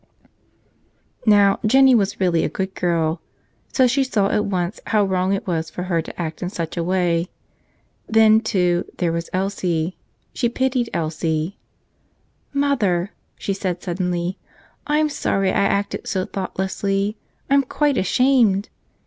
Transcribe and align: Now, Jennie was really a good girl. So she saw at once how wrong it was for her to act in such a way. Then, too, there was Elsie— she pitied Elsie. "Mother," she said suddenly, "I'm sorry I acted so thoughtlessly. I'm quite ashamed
Now, 1.27 1.59
Jennie 1.63 1.93
was 1.93 2.19
really 2.19 2.43
a 2.43 2.49
good 2.49 2.73
girl. 2.73 3.21
So 3.71 3.85
she 3.85 4.03
saw 4.03 4.31
at 4.31 4.45
once 4.45 4.79
how 4.87 5.05
wrong 5.05 5.31
it 5.31 5.45
was 5.45 5.69
for 5.69 5.83
her 5.83 6.01
to 6.01 6.19
act 6.19 6.41
in 6.41 6.49
such 6.49 6.75
a 6.75 6.83
way. 6.83 7.27
Then, 8.09 8.39
too, 8.41 8.85
there 8.97 9.11
was 9.11 9.29
Elsie— 9.31 9.99
she 10.33 10.49
pitied 10.49 10.89
Elsie. 10.91 11.59
"Mother," 12.51 13.11
she 13.37 13.53
said 13.53 13.83
suddenly, 13.83 14.39
"I'm 14.87 15.07
sorry 15.07 15.49
I 15.49 15.53
acted 15.65 16.07
so 16.07 16.25
thoughtlessly. 16.25 17.15
I'm 17.47 17.61
quite 17.61 17.99
ashamed 17.99 18.69